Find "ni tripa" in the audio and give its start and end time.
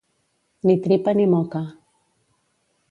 0.65-1.11